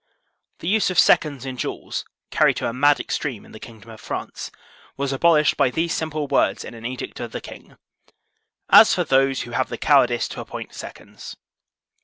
[0.61, 3.51] The use of seconds CIVIL RELIGION 115 in duels, carried to a mad extreme in
[3.51, 4.49] the kingdom of Prance,
[4.97, 7.77] was abolished by these simple words in an edict of the king:
[8.67, 11.37] *As for those who have the cowardice to appoint seconds.